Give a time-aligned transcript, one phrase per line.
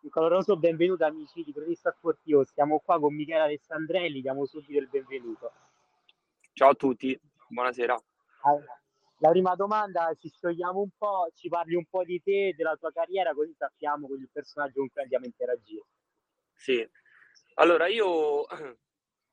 [0.00, 4.88] Un caloroso benvenuto amici di Cronista Sportivo, siamo qua con Michele Alessandrelli, diamo subito il
[4.88, 5.52] benvenuto.
[6.52, 8.00] Ciao a tutti, buonasera.
[9.18, 12.92] La prima domanda, ci sciogliamo un po', ci parli un po' di te, della tua
[12.92, 15.84] carriera, così sappiamo con il personaggio con cui andiamo a interagire.
[16.54, 16.88] Sì,
[17.54, 18.06] allora io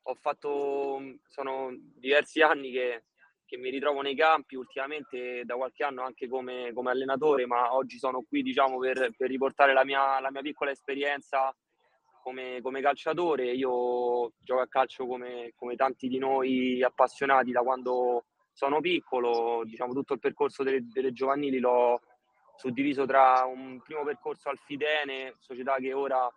[0.02, 3.04] ho fatto, sono diversi anni che,
[3.46, 7.98] che mi ritrovo nei campi, ultimamente da qualche anno anche come, come allenatore, ma oggi
[7.98, 11.56] sono qui diciamo per, per riportare la mia, la mia, piccola esperienza
[12.22, 13.52] come, come, calciatore.
[13.52, 19.94] Io gioco a calcio come, come tanti di noi appassionati da quando sono piccolo, diciamo
[19.94, 22.02] tutto il percorso delle, delle giovanili l'ho
[22.56, 26.28] suddiviso tra un primo percorso al Fidene, società che ora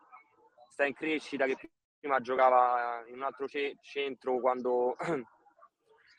[0.69, 1.57] sta in crescita, che
[1.99, 4.97] prima giocava in un altro ce- centro quando,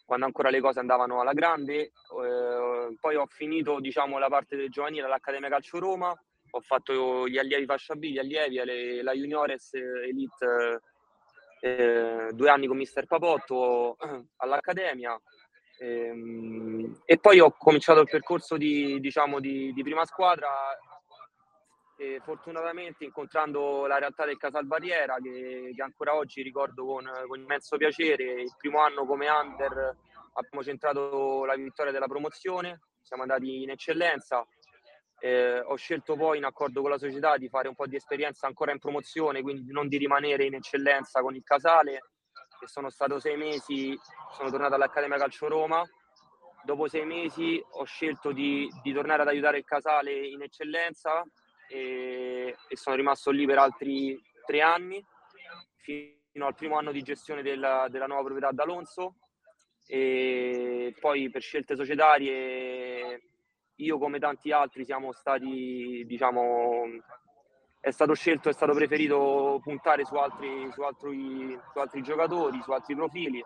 [0.10, 4.70] quando, ancora le cose andavano alla grande, eh, poi ho finito diciamo, la parte del
[4.70, 6.10] giovanile all'Accademia Calcio Roma,
[6.52, 10.82] ho fatto gli allievi fascia B, gli allievi, le, la Juniores Elite
[11.62, 13.98] eh, due anni con Mister Papotto
[14.38, 15.16] all'Accademia,
[15.82, 20.50] Ehm, e poi ho cominciato il percorso di, diciamo, di, di prima squadra
[22.02, 27.76] e fortunatamente incontrando la realtà del Casalbarriera che, che ancora oggi ricordo con, con, immenso
[27.76, 28.42] piacere.
[28.42, 29.98] Il primo anno come under
[30.32, 34.48] abbiamo centrato la vittoria della promozione, siamo andati in eccellenza.
[35.20, 38.48] Eh, ho scelto poi in accordo con la società di fare un po' di esperienza
[38.48, 41.96] ancora in promozione, quindi non di rimanere in eccellenza con il Casale
[42.62, 44.00] e sono stato sei mesi,
[44.32, 45.84] sono tornato all'Accademia Calcio Roma.
[46.64, 51.26] Dopo sei mesi ho scelto di, di tornare ad aiutare il Casale in eccellenza
[51.70, 55.04] e, e, sono rimasto lì per altri tre anni,
[55.78, 59.16] fino al primo anno di gestione della, della nuova proprietà d'Alonso.
[59.88, 63.22] E poi per scelte societarie
[63.76, 66.84] io come tanti altri siamo stati diciamo
[67.80, 72.72] è stato scelto, è stato preferito puntare su altri, su altri, su altri giocatori, su
[72.72, 73.44] altri profili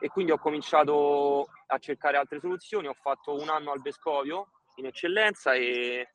[0.00, 2.86] e quindi ho cominciato a cercare altre soluzioni.
[2.86, 6.13] Ho fatto un anno al Vescovio in eccellenza e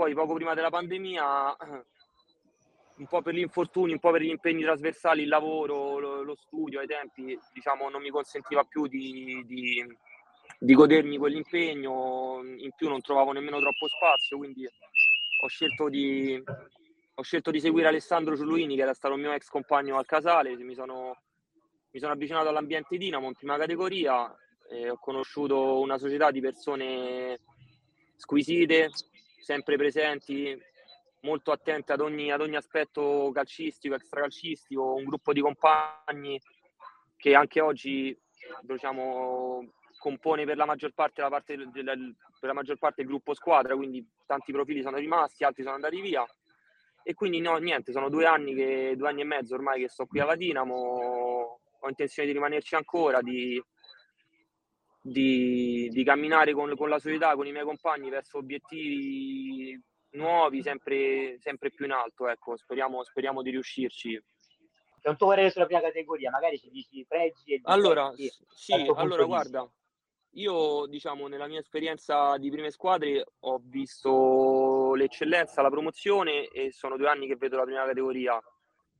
[0.00, 1.56] poi poco prima della pandemia,
[2.96, 6.34] un po' per gli infortuni, un po' per gli impegni trasversali, il lavoro, lo, lo
[6.36, 9.84] studio ai tempi, diciamo, non mi consentiva più di, di,
[10.58, 16.42] di godermi quell'impegno, in più non trovavo nemmeno troppo spazio, quindi ho scelto di,
[17.14, 20.56] ho scelto di seguire Alessandro Ciuluini, che era stato il mio ex compagno al Casale,
[20.56, 21.20] mi sono,
[21.90, 27.38] mi sono avvicinato all'ambiente Dinamo in prima categoria, ho conosciuto una società di persone
[28.16, 28.88] squisite,
[29.40, 30.56] sempre presenti,
[31.22, 36.40] molto attente ad ogni, ad ogni aspetto calcistico, extracalcistico, un gruppo di compagni
[37.16, 38.18] che anche oggi
[38.62, 43.34] diciamo, compone per la maggior parte la parte del, per la maggior parte il gruppo
[43.34, 46.24] squadra, quindi tanti profili sono rimasti, altri sono andati via.
[47.02, 50.06] E quindi no, niente, sono due anni, che, due anni e mezzo ormai che sto
[50.06, 53.62] qui alla Dinamo, ho intenzione di rimanerci ancora, di,
[55.00, 59.80] di, di camminare con, con, la società, con i miei compagni verso obiettivi
[60.12, 64.22] nuovi, sempre, sempre più in alto, ecco, speriamo, speriamo di riuscirci.
[65.00, 68.12] C'è un tuo parere sulla prima categoria, magari ci dici pregi e Allora,
[68.54, 69.66] sì, allora guarda,
[70.34, 76.96] io, diciamo, nella mia esperienza di prime squadre ho visto l'eccellenza, la promozione e sono
[76.96, 78.38] due anni che vedo la prima categoria.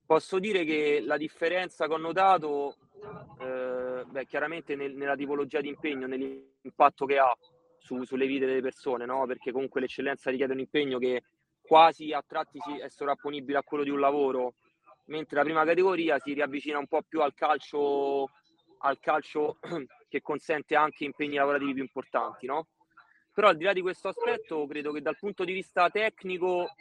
[0.06, 2.76] Posso dire che la differenza che ho notato,
[3.40, 7.34] eh, beh, chiaramente nel, nella tipologia di impegno, nell'impatto che ha
[7.78, 9.26] su, sulle vite delle persone, no?
[9.26, 11.22] perché comunque l'eccellenza richiede un impegno che
[11.60, 14.54] quasi a tratti è sovrapponibile a quello di un lavoro,
[15.06, 18.28] mentre la prima categoria si riavvicina un po' più al calcio,
[18.78, 19.58] al calcio
[20.08, 22.68] che consente anche impegni lavorativi più importanti, no?
[23.32, 26.74] Però al di là di questo aspetto, credo che dal punto di vista tecnico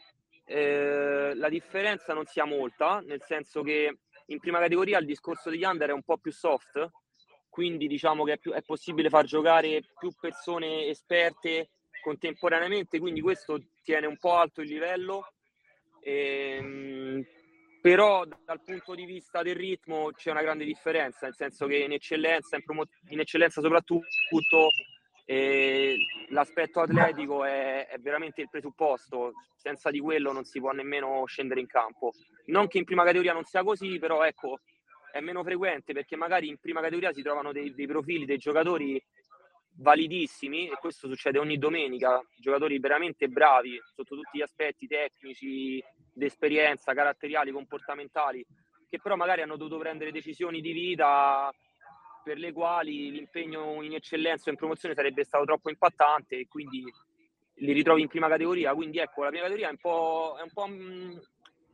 [0.45, 3.99] eh, la differenza non sia molta, nel senso che
[4.29, 6.89] in prima categoria il discorso degli under è un po' più soft,
[7.49, 13.59] quindi diciamo che è, più, è possibile far giocare più persone esperte contemporaneamente, quindi questo
[13.83, 15.33] tiene un po' alto il livello.
[16.01, 17.25] Ehm,
[17.81, 21.93] però dal punto di vista del ritmo c'è una grande differenza, nel senso che in
[21.93, 24.69] eccellenza, in, promo- in eccellenza soprattutto
[25.31, 25.95] eh,
[26.29, 31.59] l'aspetto atletico è, è, veramente il presupposto, senza di quello non si può nemmeno scendere
[31.59, 32.13] in campo.
[32.45, 34.61] Non che in prima categoria non sia così, però ecco,
[35.11, 38.99] è meno frequente perché magari in prima categoria si trovano dei, dei profili, dei giocatori
[39.73, 45.79] validissimi e questo succede ogni domenica, giocatori veramente bravi sotto tutti gli aspetti tecnici,
[46.11, 48.43] di esperienza, caratteriali, comportamentali,
[48.89, 51.53] che però magari hanno dovuto prendere decisioni di vita
[52.23, 56.83] per le quali l'impegno in eccellenza o in promozione sarebbe stato troppo impattante e quindi
[57.55, 58.73] li ritrovi in prima categoria.
[58.73, 60.65] Quindi ecco, la prima categoria è un po', è un po',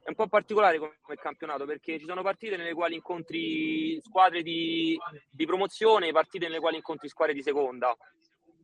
[0.03, 4.41] è un po' particolare come, come campionato perché ci sono partite nelle quali incontri squadre
[4.41, 4.97] di,
[5.29, 7.95] di promozione e partite nelle quali incontri squadre di seconda.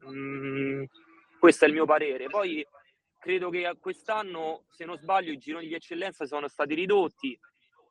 [0.08, 0.84] Mm,
[1.40, 2.28] questo è il mio parere.
[2.28, 2.66] Poi
[3.18, 7.38] credo che quest'anno, se non sbaglio, i gironi di eccellenza sono stati ridotti,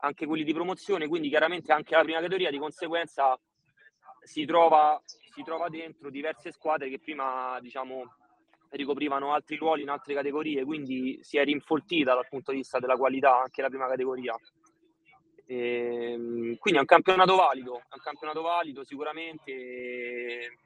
[0.01, 3.39] anche quelli di promozione, quindi chiaramente anche la prima categoria, di conseguenza
[4.23, 5.01] si trova,
[5.35, 8.15] si trova dentro diverse squadre che prima diciamo
[8.71, 12.97] ricoprivano altri ruoli in altre categorie, quindi si è rinfoltita dal punto di vista della
[12.97, 14.35] qualità anche la prima categoria.
[15.47, 20.59] E, ehm, quindi è un campionato valido, è un campionato valido sicuramente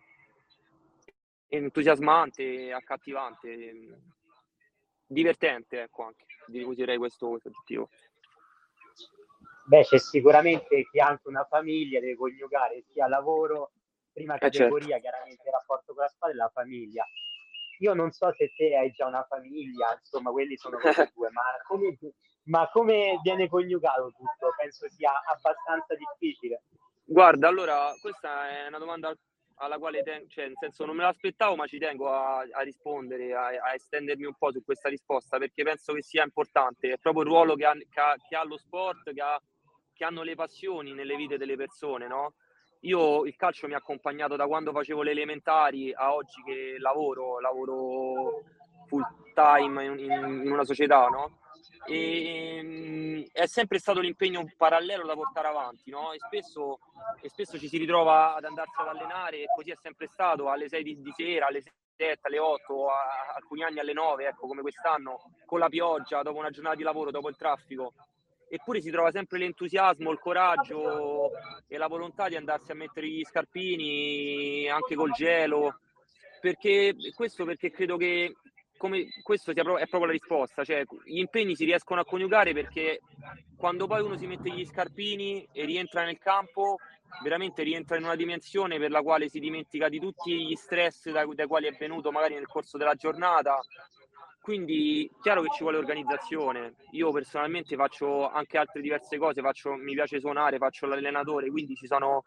[1.48, 4.00] entusiasmante, accattivante,
[5.06, 6.26] divertente, ecco anche,
[6.64, 7.88] userei questo, questo aggettivo.
[9.66, 13.72] Beh, c'è sicuramente chi ha anche una famiglia, deve coniugare sia lavoro,
[14.12, 15.08] prima categoria, eh certo.
[15.08, 17.04] chiaramente il rapporto con la squadra e la famiglia
[17.78, 21.42] io non so se te hai già una famiglia, insomma, quelli sono cose tue, ma
[21.66, 21.96] come,
[22.44, 24.54] ma come viene coniugato tutto?
[24.56, 26.62] Penso sia abbastanza difficile.
[27.04, 29.14] Guarda, allora, questa è una domanda
[29.56, 33.34] alla quale tengo, cioè, nel senso non me l'aspettavo, ma ci tengo a, a rispondere,
[33.34, 36.92] a, a, estendermi un po' su questa risposta, perché penso che sia importante.
[36.92, 39.40] È proprio il ruolo che ha, che ha, che ha lo sport, che, ha,
[39.94, 42.34] che hanno le passioni nelle vite delle persone, no?
[42.80, 47.40] Io il calcio mi ha accompagnato da quando facevo le elementari a oggi che lavoro,
[47.40, 48.42] lavoro
[48.86, 49.02] full
[49.32, 51.38] time in, in una società, no?
[51.86, 56.12] E, ehm, è sempre stato l'impegno parallelo da portare avanti, no?
[56.12, 56.80] E spesso,
[57.22, 60.68] e spesso ci si ritrova ad andarsi ad allenare e così è sempre stato alle
[60.68, 61.62] 6 di, di sera, alle
[61.96, 66.38] 7, alle 8, a, alcuni anni alle 9, ecco come quest'anno, con la pioggia, dopo
[66.38, 67.94] una giornata di lavoro, dopo il traffico
[68.54, 71.30] eppure si trova sempre l'entusiasmo, il coraggio
[71.66, 75.80] e la volontà di andarsi a mettere gli scarpini anche col gelo.
[76.40, 78.34] Perché, questo perché credo che
[78.76, 83.00] come, questo è proprio la risposta, cioè gli impegni si riescono a coniugare perché
[83.56, 86.76] quando poi uno si mette gli scarpini e rientra nel campo,
[87.22, 91.26] veramente rientra in una dimensione per la quale si dimentica di tutti gli stress dai,
[91.34, 93.58] dai quali è venuto magari nel corso della giornata,
[94.44, 96.74] quindi chiaro che ci vuole organizzazione.
[96.90, 102.24] Io personalmente faccio anche altre diverse cose, faccio, mi piace suonare, faccio l'allenatore, quindi sono,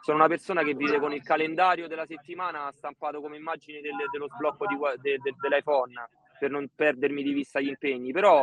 [0.00, 4.28] sono una persona che vive con il calendario della settimana stampato come immagine del, dello
[4.28, 5.94] sblocco di, de, de, dell'iPhone
[6.38, 8.12] per non perdermi di vista gli impegni.
[8.12, 8.40] Però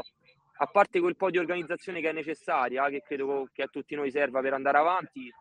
[0.57, 4.11] a parte quel po' di organizzazione che è necessaria, che credo che a tutti noi
[4.11, 5.33] serva per andare avanti,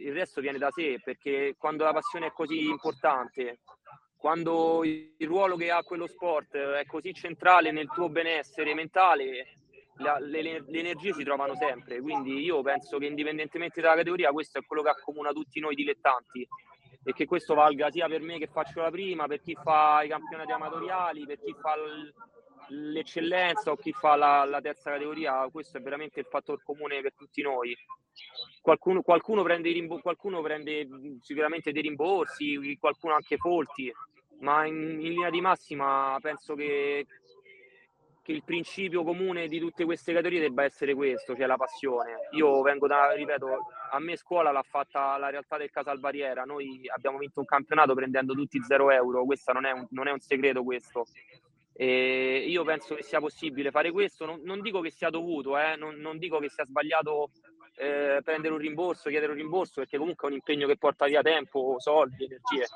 [0.00, 3.60] il resto viene da sé, perché quando la passione è così importante,
[4.26, 9.54] quando il ruolo che ha quello sport è così centrale nel tuo benessere mentale,
[9.98, 12.00] la, le, le, energie si trovano sempre.
[12.00, 16.44] Quindi io penso che indipendentemente dalla categoria, questo è quello che accomuna tutti noi dilettanti
[17.04, 20.08] e che questo valga sia per me che faccio la prima, per chi fa i
[20.08, 21.76] campionati amatoriali, per chi fa
[22.70, 25.48] l'eccellenza o chi fa la, la terza categoria.
[25.52, 27.76] Questo è veramente il fattore comune per tutti noi.
[28.60, 30.88] Qualcuno, qualcuno, prende, qualcuno prende
[31.20, 33.92] sicuramente dei rimborsi, qualcuno anche folti
[34.40, 37.06] ma in, in linea di massima penso che,
[38.22, 42.28] che, il principio comune di tutte queste categorie debba essere questo, cioè la passione.
[42.32, 43.46] Io vengo da, ripeto,
[43.90, 48.34] a me scuola l'ha fatta la realtà del Casalbariera, noi abbiamo vinto un campionato prendendo
[48.34, 51.06] tutti 0 euro, questo non non è un segreto questo.
[51.78, 55.76] E io penso che sia possibile fare questo, non, non dico che sia dovuto, eh?
[55.76, 57.30] non, non dico che sia sbagliato
[57.76, 61.22] eh, prendere un rimborso, chiedere un rimborso, perché comunque è un impegno che porta via
[61.22, 62.66] tempo, soldi, energie.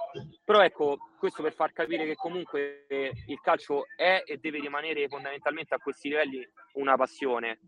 [0.45, 5.75] Però ecco, questo per far capire che comunque il calcio è e deve rimanere fondamentalmente
[5.75, 7.59] a questi livelli una passione.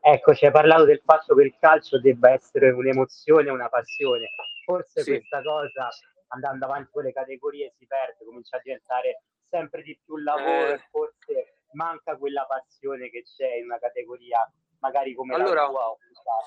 [0.00, 4.30] Ecco, ci hai parlato del fatto che il calcio debba essere un'emozione, una passione.
[4.64, 5.10] Forse sì.
[5.10, 5.88] questa cosa,
[6.28, 10.72] andando avanti con le categorie, si perde, comincia a diventare sempre di più lavoro eh.
[10.72, 14.40] e forse manca quella passione che c'è in una categoria
[14.80, 15.96] magari come allora, tua.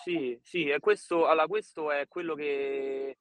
[0.03, 3.17] Sì, sì, e questo, allora, questo è quello che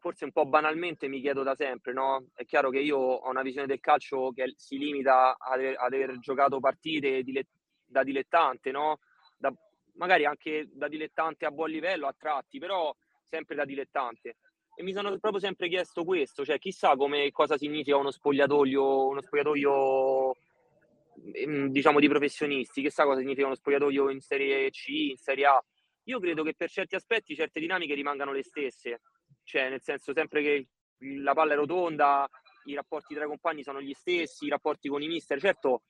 [0.00, 2.28] forse un po' banalmente mi chiedo da sempre, no?
[2.34, 6.18] È chiaro che io ho una visione del calcio che si limita ad, ad aver
[6.18, 7.48] giocato partite dile-
[7.84, 8.98] da dilettante, no?
[9.36, 9.52] Da,
[9.94, 12.94] magari anche da dilettante a buon livello a tratti, però
[13.28, 14.36] sempre da dilettante.
[14.74, 19.20] E mi sono proprio sempre chiesto questo, cioè chissà come cosa significa uno spogliatoio, uno
[19.20, 20.29] spogliatoio
[21.70, 25.64] diciamo di professionisti, che sa cosa significa uno spogliatoio in Serie C, in Serie A.
[26.04, 29.02] Io credo che per certi aspetti certe dinamiche rimangano le stesse,
[29.44, 30.66] cioè nel senso sempre che
[31.22, 32.28] la palla è rotonda,
[32.64, 35.82] i rapporti tra i compagni sono gli stessi, i rapporti con i mister, certo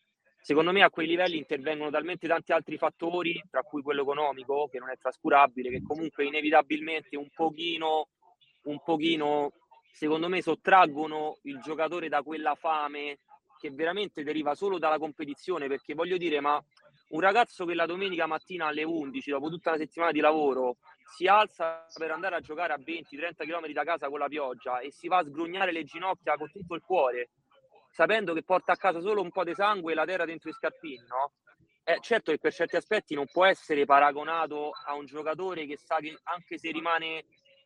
[0.42, 4.78] secondo me a quei livelli intervengono talmente tanti altri fattori, tra cui quello economico, che
[4.78, 8.08] non è trascurabile, che comunque inevitabilmente un pochino,
[8.64, 9.52] un pochino
[9.92, 13.18] secondo me sottraggono il giocatore da quella fame
[13.60, 16.62] che veramente deriva solo dalla competizione, perché voglio dire, ma
[17.10, 20.76] un ragazzo che la domenica mattina alle 11, dopo tutta una settimana di lavoro,
[21.14, 24.90] si alza per andare a giocare a 20-30 km da casa con la pioggia e
[24.90, 27.30] si va a sgrugnare le ginocchia con tutto il cuore,
[27.90, 30.52] sapendo che porta a casa solo un po' di sangue e la terra dentro i
[30.54, 31.32] scarpini, no?
[31.84, 35.96] Eh, certo che per certi aspetti non può essere paragonato a un giocatore che sa
[35.96, 37.24] che anche se rimane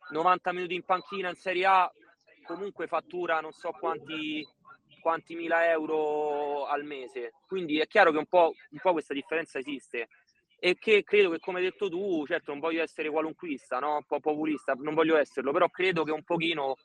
[0.09, 1.91] 90 minuti in panchina in Serie A,
[2.45, 4.43] comunque fattura non so quanti,
[5.05, 7.33] quanti mila euro al mese.
[7.45, 10.07] Quindi è chiaro che un po', un po' questa differenza esiste
[10.57, 13.97] e che credo che come hai detto tu, certo non voglio essere qualunquista, no?
[13.97, 16.77] un po' populista, non voglio esserlo, però credo che un pochino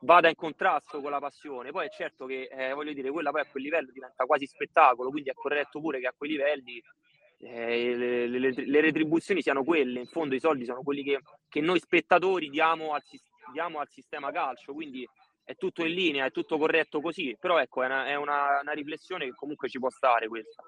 [0.00, 1.70] vada in contrasto con la passione.
[1.70, 5.10] Poi è certo che, eh, voglio dire, quella poi a quel livello diventa quasi spettacolo,
[5.10, 6.82] quindi è corretto pure che a quei livelli
[7.38, 11.60] eh, le, le, le, retribuzioni siano quelle, in fondo i soldi sono quelli che, che
[11.60, 13.02] noi spettatori diamo al,
[13.52, 15.08] diamo al, sistema calcio, quindi
[15.44, 18.72] è tutto in linea, è tutto corretto così, però ecco è, una, è una, una
[18.72, 20.62] riflessione che comunque ci può stare questa.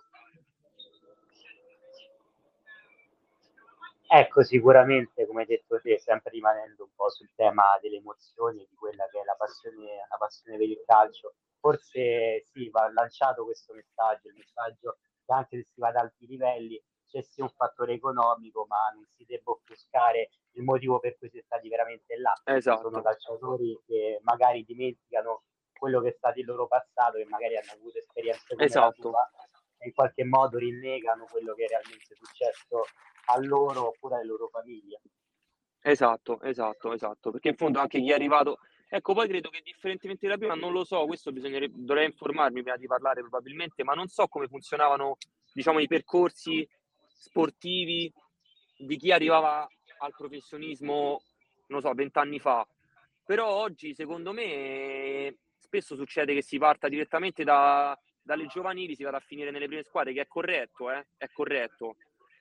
[4.06, 8.66] Ecco, sicuramente, come hai detto te, sempre rimanendo un po' sul tema delle emozioni e
[8.68, 13.44] di quella che è la passione, la passione per il calcio, forse sì, va lanciato
[13.44, 16.80] questo messaggio, il messaggio che anche se si va ad alti livelli
[17.14, 21.38] c'è sì un fattore economico, ma non si debba offuscare il motivo per cui si
[21.38, 22.32] è stati veramente là.
[22.44, 22.88] Esatto.
[22.88, 27.72] Sono calciatori che magari dimenticano quello che è stato il loro passato, che magari hanno
[27.72, 29.00] avuto esperienze come esatto.
[29.00, 29.30] tua,
[29.78, 32.84] e in qualche modo rinnegano quello che è realmente successo
[33.26, 35.00] a loro oppure alle loro famiglie.
[35.80, 38.58] Esatto, esatto, esatto, perché in fondo anche chi è arrivato...
[38.88, 42.76] Ecco, poi credo che differentemente da prima, non lo so, questo bisognerebbe, dovrei informarmi prima
[42.76, 45.16] di parlare probabilmente, ma non so come funzionavano,
[45.52, 46.68] diciamo, i percorsi
[47.24, 48.12] sportivi
[48.76, 49.66] di chi arrivava
[49.98, 51.22] al professionismo,
[51.68, 52.66] non so, vent'anni fa.
[53.24, 59.16] Però oggi, secondo me, spesso succede che si parta direttamente da, dalle giovanili, si vada
[59.16, 61.06] a finire nelle prime squadre, che è corretto, eh?
[61.16, 61.96] è corretto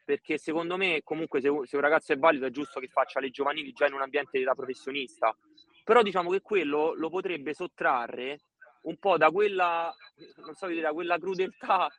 [0.05, 3.29] perché secondo me comunque se, se, un ragazzo è valido è giusto che faccia le
[3.29, 5.33] giovanili già in un ambiente da professionista,
[5.81, 8.41] però diciamo che quello lo potrebbe sottrarre
[8.81, 9.95] un po' da quella,
[10.43, 11.89] non so da quella crudeltà,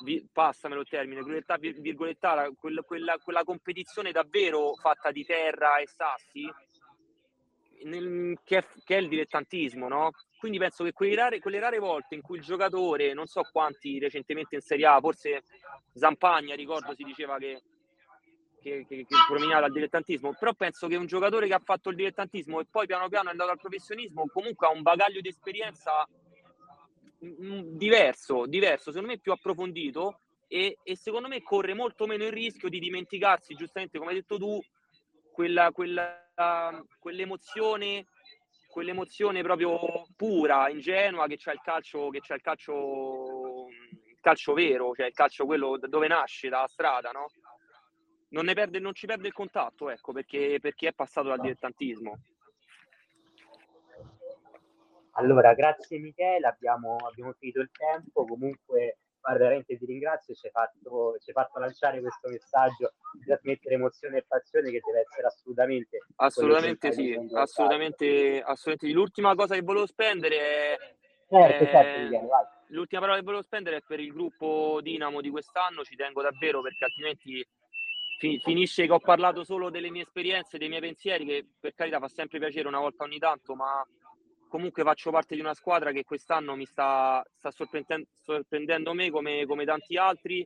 [0.00, 5.86] vi, passamelo il termine, crudeltà virgolettata, quella, quella, quella competizione davvero fatta di terra e
[5.86, 6.50] sassi,
[7.84, 10.10] nel, che, è, che, è, il dilettantismo, no?
[10.38, 14.54] Quindi penso che rare, quelle rare volte in cui il giocatore, non so quanti recentemente
[14.54, 15.42] in Serie A, forse
[15.94, 17.60] Zampagna, ricordo, si diceva che,
[18.60, 21.96] che, che, che prominava al dilettantismo, però penso che un giocatore che ha fatto il
[21.96, 26.06] dilettantismo e poi piano piano è andato al professionismo, comunque ha un bagaglio di esperienza
[27.18, 32.68] diverso, diverso, secondo me più approfondito e, e secondo me corre molto meno il rischio
[32.68, 34.60] di dimenticarsi, giustamente come hai detto tu,
[35.32, 36.24] quella, quella,
[36.98, 38.06] quell'emozione
[38.68, 44.94] quell'emozione proprio pura, ingenua che c'è il calcio, che c'è il calcio, il calcio vero,
[44.94, 47.26] cioè il calcio quello dove nasce, dalla strada, no?
[48.30, 52.20] Non, ne perde, non ci perde il contatto, ecco, perché, perché è passato dal dilettantismo.
[55.18, 61.16] Allora, grazie Michele, abbiamo, abbiamo finito il tempo, comunque veramente ti ringrazio, ci hai fatto,
[61.20, 65.98] ci hai fatto lanciare questo messaggio di trasmettere emozione e passione che deve essere assolutamente...
[66.16, 68.92] Assolutamente sì, assolutamente, assolutamente.
[68.92, 70.78] L'ultima cosa che volevo spendere è...
[71.28, 72.28] Certo, certo,
[72.68, 76.62] l'ultima parola che volevo spendere è per il gruppo Dinamo di quest'anno, ci tengo davvero
[76.62, 77.46] perché altrimenti
[78.42, 82.08] finisce che ho parlato solo delle mie esperienze, dei miei pensieri, che per carità fa
[82.08, 83.86] sempre piacere una volta ogni tanto, ma
[84.48, 89.46] comunque faccio parte di una squadra che quest'anno mi sta, sta sorprendendo, sorprendendo, me come,
[89.46, 90.44] come tanti altri.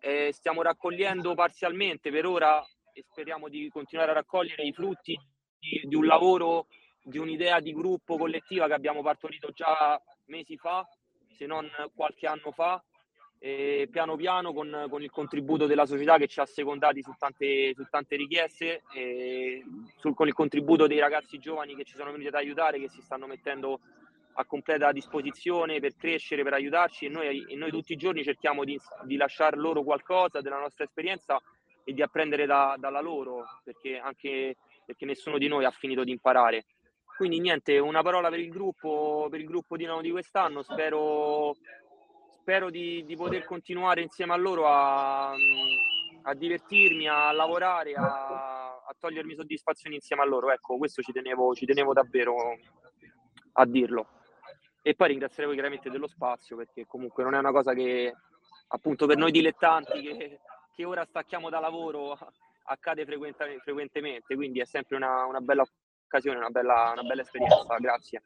[0.00, 2.62] Eh, stiamo raccogliendo parzialmente per ora
[2.92, 5.18] e speriamo di continuare a raccogliere i frutti
[5.58, 6.66] di, di un lavoro,
[7.02, 10.86] di un'idea di gruppo collettiva che abbiamo partorito già mesi fa,
[11.36, 12.82] se non qualche anno fa,
[13.44, 17.74] e piano piano con, con, il contributo della società che ci ha secondati su tante,
[17.74, 18.82] su tante richieste,
[19.96, 23.00] sul, con il contributo dei ragazzi giovani che ci sono venuti ad aiutare, che si
[23.00, 23.80] stanno mettendo
[24.34, 28.62] a completa disposizione per crescere, per aiutarci e noi, e noi tutti i giorni cerchiamo
[28.62, 31.42] di, di lasciare loro qualcosa della nostra esperienza
[31.82, 36.10] e di apprendere da, dalla loro, perché anche perché nessuno di noi ha finito di
[36.10, 36.66] imparare.
[37.16, 41.54] Quindi niente, una parola per il gruppo, per il gruppo Dinamo di quest'anno, spero
[42.42, 48.94] spero di, di, poter continuare insieme a loro a, a divertirmi, a lavorare, a, a,
[48.98, 50.50] togliermi soddisfazioni insieme a loro.
[50.50, 52.58] Ecco, questo ci tenevo, ci tenevo davvero
[53.52, 54.08] a dirlo.
[54.82, 58.12] E poi ringrazierei chiaramente dello spazio perché comunque non è una cosa che
[58.68, 60.40] appunto per noi dilettanti che,
[60.74, 62.18] che ora stacchiamo da lavoro
[62.64, 65.64] accade frequentemente, quindi è sempre una, una bella
[66.04, 67.76] occasione, una bella, una bella esperienza.
[67.78, 68.22] Grazie.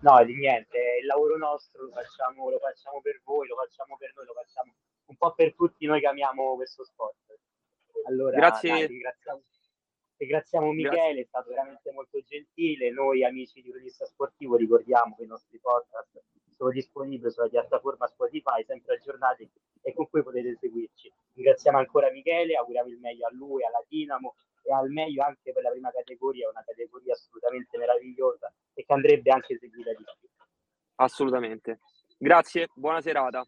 [0.00, 4.12] No, di niente, il lavoro nostro lo facciamo, lo facciamo per voi, lo facciamo per
[4.14, 4.74] noi, lo facciamo
[5.24, 7.16] po' per tutti noi che amiamo questo sport.
[8.06, 8.70] Allora, Grazie.
[8.70, 9.42] Dai, ringraziamo,
[10.18, 11.20] ringraziamo Michele, Grazie.
[11.22, 12.90] è stato veramente molto gentile.
[12.90, 16.22] Noi amici di Cronista Sportivo ricordiamo che i nostri podcast
[16.56, 19.48] sono disponibili sulla piattaforma Spotify, sempre aggiornati
[19.82, 21.12] e con cui potete seguirci.
[21.34, 25.62] Ringraziamo ancora Michele, auguriamo il meglio a lui, alla Dinamo e al meglio anche per
[25.62, 30.28] la prima categoria, una categoria assolutamente meravigliosa e che andrebbe anche seguita di più.
[30.96, 31.80] Assolutamente.
[32.16, 33.44] Grazie, buona serata.